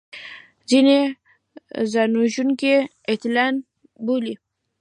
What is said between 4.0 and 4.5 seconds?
بولي